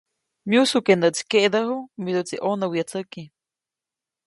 [0.49, 3.23] Myujsu ke näʼtsi keʼdäju, miduʼtsi ʼonäwyätsäki.